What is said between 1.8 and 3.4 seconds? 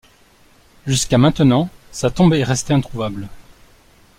sa tombe est restée introuvable.